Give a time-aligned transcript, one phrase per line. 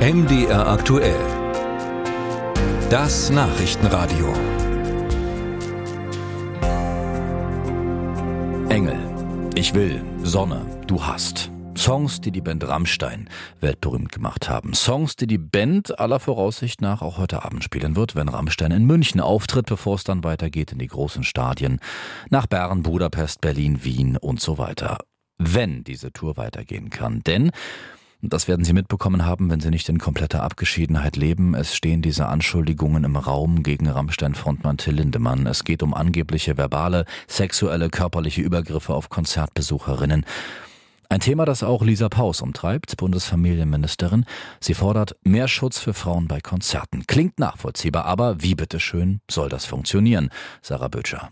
[0.00, 1.20] MDR aktuell.
[2.88, 4.32] Das Nachrichtenradio.
[8.70, 8.96] Engel.
[9.54, 10.02] Ich will.
[10.22, 10.64] Sonne.
[10.86, 11.50] Du hast.
[11.76, 13.28] Songs, die die Band Rammstein
[13.60, 14.72] weltberühmt gemacht haben.
[14.72, 18.86] Songs, die die Band aller Voraussicht nach auch heute Abend spielen wird, wenn Rammstein in
[18.86, 21.78] München auftritt, bevor es dann weitergeht in die großen Stadien
[22.30, 24.96] nach Bern, Budapest, Berlin, Wien und so weiter.
[25.36, 27.20] Wenn diese Tour weitergehen kann.
[27.20, 27.50] Denn
[28.22, 31.54] das werden Sie mitbekommen haben, wenn Sie nicht in kompletter Abgeschiedenheit leben.
[31.54, 35.46] Es stehen diese Anschuldigungen im Raum gegen Rammstein-Frontmann Till Lindemann.
[35.46, 40.26] Es geht um angebliche verbale, sexuelle, körperliche Übergriffe auf Konzertbesucherinnen.
[41.08, 44.26] Ein Thema, das auch Lisa Paus umtreibt, Bundesfamilienministerin.
[44.60, 47.04] Sie fordert mehr Schutz für Frauen bei Konzerten.
[47.08, 50.30] Klingt nachvollziehbar, aber wie bitteschön soll das funktionieren?
[50.62, 51.30] Sarah Böttcher.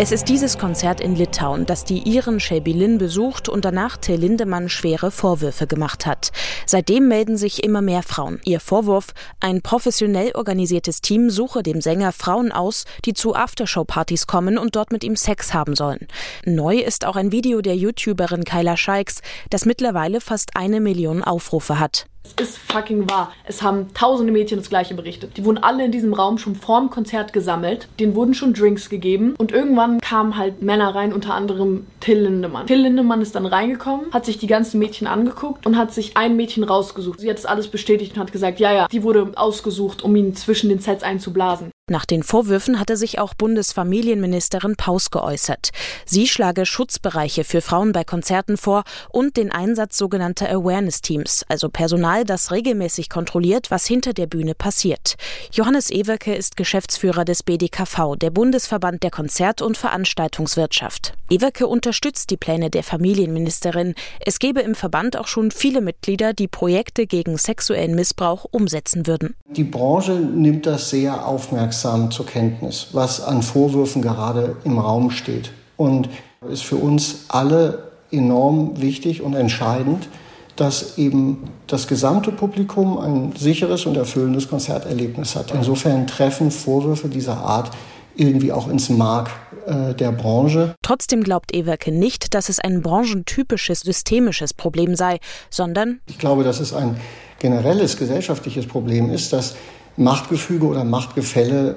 [0.00, 4.68] Es ist dieses Konzert in Litauen, das die Iren Lynn besucht und danach Till Lindemann
[4.68, 6.30] schwere Vorwürfe gemacht hat.
[6.66, 8.40] Seitdem melden sich immer mehr Frauen.
[8.44, 9.08] Ihr Vorwurf,
[9.40, 14.92] ein professionell organisiertes Team suche dem Sänger Frauen aus, die zu Aftershow-Partys kommen und dort
[14.92, 16.06] mit ihm Sex haben sollen.
[16.44, 19.20] Neu ist auch ein Video der YouTuberin Kyla Scheiks,
[19.50, 22.06] das mittlerweile fast eine Million Aufrufe hat.
[22.24, 23.32] Es ist fucking wahr.
[23.44, 25.36] Es haben tausende Mädchen das gleiche berichtet.
[25.36, 27.88] Die wurden alle in diesem Raum schon vorm Konzert gesammelt.
[27.98, 29.34] Denen wurden schon Drinks gegeben.
[29.38, 32.66] Und irgendwann kamen halt Männer rein, unter anderem Till Lindemann.
[32.66, 36.36] Till Lindemann ist dann reingekommen, hat sich die ganzen Mädchen angeguckt und hat sich ein
[36.36, 37.20] Mädchen rausgesucht.
[37.20, 40.34] Sie hat das alles bestätigt und hat gesagt, ja, ja, die wurde ausgesucht, um ihn
[40.34, 41.70] zwischen den Sets einzublasen.
[41.90, 45.70] Nach den Vorwürfen hatte sich auch Bundesfamilienministerin Paus geäußert.
[46.04, 52.24] Sie schlage Schutzbereiche für Frauen bei Konzerten vor und den Einsatz sogenannter Awareness-Teams, also Personal,
[52.24, 55.16] das regelmäßig kontrolliert, was hinter der Bühne passiert.
[55.50, 61.14] Johannes Ewerke ist Geschäftsführer des BDKV, der Bundesverband der Konzert- und Veranstaltungswirtschaft.
[61.30, 61.97] Ewerke unterstützt
[62.30, 63.94] die Pläne der Familienministerin.
[64.24, 69.34] Es gebe im Verband auch schon viele Mitglieder, die Projekte gegen sexuellen Missbrauch umsetzen würden.
[69.48, 75.10] Die Branche nimmt das sehr aufmerksam aufmerksam zur Kenntnis, was an Vorwürfen gerade im Raum
[75.10, 75.50] steht.
[75.76, 76.08] Und
[76.50, 80.08] ist für uns alle enorm wichtig und entscheidend,
[80.56, 85.52] dass eben das gesamte Publikum ein sicheres und erfüllendes Konzerterlebnis hat.
[85.52, 87.70] Insofern treffen Vorwürfe dieser Art
[88.18, 89.30] irgendwie auch ins Mark
[89.66, 90.74] äh, der Branche.
[90.82, 95.20] Trotzdem glaubt Ewerke nicht, dass es ein branchentypisches systemisches Problem sei,
[95.50, 96.96] sondern ich glaube, dass es ein
[97.38, 99.56] generelles gesellschaftliches Problem ist, dass
[99.96, 101.76] Machtgefüge oder Machtgefälle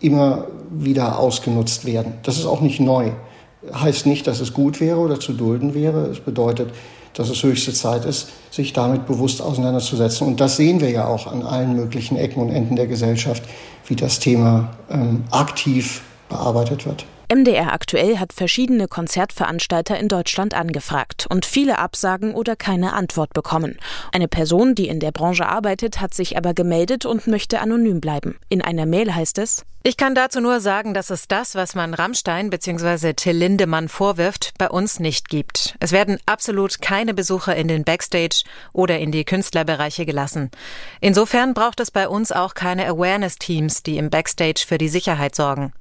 [0.00, 2.14] immer wieder ausgenutzt werden.
[2.24, 3.12] Das ist auch nicht neu.
[3.74, 6.06] Heißt nicht, dass es gut wäre oder zu dulden wäre.
[6.06, 6.70] Es bedeutet,
[7.14, 10.26] dass es höchste Zeit ist, sich damit bewusst auseinanderzusetzen.
[10.26, 13.42] Und das sehen wir ja auch an allen möglichen Ecken und Enden der Gesellschaft,
[13.86, 17.06] wie das Thema ähm, aktiv bearbeitet wird.
[17.28, 23.78] MDR aktuell hat verschiedene Konzertveranstalter in Deutschland angefragt und viele Absagen oder keine Antwort bekommen.
[24.12, 28.38] Eine Person, die in der Branche arbeitet, hat sich aber gemeldet und möchte anonym bleiben.
[28.48, 31.94] In einer Mail heißt es, ich kann dazu nur sagen, dass es das, was man
[31.94, 33.12] Rammstein bzw.
[33.12, 35.76] Till Lindemann vorwirft, bei uns nicht gibt.
[35.78, 40.50] Es werden absolut keine Besucher in den Backstage oder in die Künstlerbereiche gelassen.
[41.00, 45.72] Insofern braucht es bei uns auch keine Awareness-Teams, die im Backstage für die Sicherheit sorgen.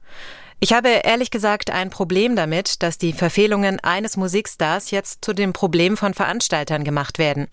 [0.62, 5.52] Ich habe ehrlich gesagt ein Problem damit, dass die Verfehlungen eines Musikstars jetzt zu dem
[5.52, 7.48] Problem von Veranstaltern gemacht werden.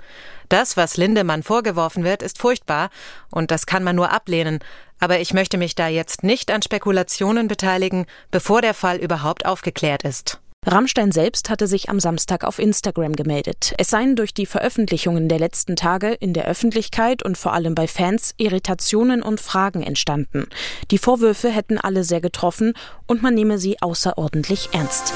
[0.49, 2.91] Das, was Lindemann vorgeworfen wird, ist furchtbar
[3.31, 4.61] und das kann man nur ablehnen.
[5.01, 10.05] Aber ich möchte mich da jetzt nicht an Spekulationen beteiligen, bevor der Fall überhaupt aufgeklärt
[10.05, 10.42] ist.
[10.65, 13.75] Rammstein selbst hatte sich am Samstag auf Instagram gemeldet.
[13.79, 17.89] Es seien durch die Veröffentlichungen der letzten Tage in der Öffentlichkeit und vor allem bei
[17.89, 20.47] Fans Irritationen und Fragen entstanden.
[20.93, 22.75] Die Vorwürfe hätten alle sehr getroffen
[23.09, 25.13] und man nehme sie außerordentlich ernst.